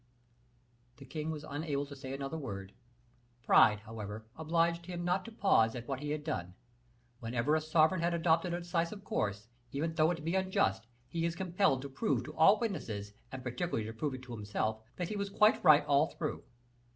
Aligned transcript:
The 0.97 1.05
king 1.05 1.29
was 1.29 1.45
unable 1.47 1.85
to 1.85 1.95
say 1.95 2.11
another 2.11 2.35
word. 2.35 2.73
Pride, 3.43 3.81
however, 3.81 4.25
obliged 4.35 4.87
him 4.87 5.05
not 5.05 5.23
to 5.25 5.31
pause 5.31 5.75
at 5.75 5.87
what 5.87 5.99
he 5.99 6.09
had 6.09 6.23
done; 6.23 6.55
whenever 7.19 7.55
a 7.55 7.61
sovereign 7.61 8.01
has 8.01 8.11
adopted 8.11 8.51
a 8.51 8.61
decisive 8.61 9.03
course, 9.03 9.47
even 9.71 9.93
though 9.93 10.09
it 10.09 10.25
be 10.25 10.33
unjust, 10.33 10.87
he 11.07 11.23
is 11.23 11.35
compelled 11.35 11.83
to 11.83 11.89
prove 11.89 12.23
to 12.23 12.35
all 12.35 12.59
witnesses, 12.59 13.13
and 13.31 13.43
particularly 13.43 13.85
to 13.85 13.93
prove 13.93 14.15
it 14.15 14.23
to 14.23 14.35
himself, 14.35 14.79
that 14.95 15.09
he 15.09 15.15
was 15.15 15.29
quite 15.29 15.63
right 15.63 15.85
all 15.85 16.07
through. 16.07 16.43